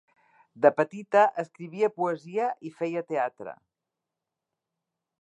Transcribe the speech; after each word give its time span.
De 0.65 0.71
petita, 0.79 1.25
escrivia 1.43 1.91
poesia 1.99 2.49
i 2.71 2.75
feia 2.81 3.07
teatre. 3.15 3.57